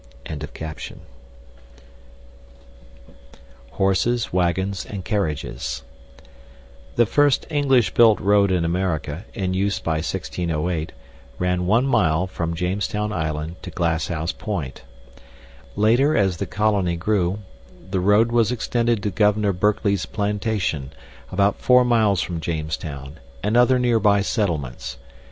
]HORSES, 3.77 4.33
WAGONS, 4.33 4.83
AND 4.87 5.05
CARRIAGES 5.05 5.83
The 6.95 7.05
first 7.05 7.45
English 7.51 7.93
built 7.93 8.19
road 8.19 8.51
in 8.51 8.65
America 8.65 9.25
(in 9.35 9.53
use 9.53 9.77
by 9.77 9.97
1608) 9.97 10.91
ran 11.37 11.67
1 11.67 11.85
mile 11.85 12.25
from 12.25 12.55
Jamestown 12.55 13.13
Island 13.13 13.57
to 13.61 13.69
Glasshouse 13.69 14.31
Point. 14.31 14.81
Later, 15.75 16.17
as 16.17 16.37
the 16.37 16.47
colony 16.47 16.95
grew, 16.95 17.41
the 17.91 17.99
road 17.99 18.31
was 18.31 18.51
extended 18.51 19.03
to 19.03 19.11
Governor 19.11 19.53
Berkeley's 19.53 20.07
plantation, 20.07 20.91
about 21.31 21.57
4 21.61 21.85
miles 21.85 22.23
from 22.23 22.39
Jamestown, 22.41 23.19
and 23.43 23.55
other 23.55 23.77
nearby 23.77 24.21
settlements. 24.23 24.97